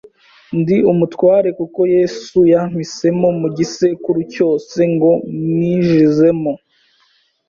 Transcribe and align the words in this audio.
ndi 0.59 0.77
umutware 0.91 1.49
kuko 1.59 1.79
Yesu 1.95 2.37
yampisemo 2.51 3.27
mu 3.39 3.47
gisekuru 3.57 4.19
cyose 4.33 4.77
ngo 4.93 5.11
mwijizemo 5.49 6.53